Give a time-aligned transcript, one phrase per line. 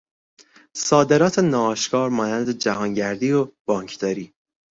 [0.75, 4.33] صادرات ناآشکار مانند جهانگردی و بانکداری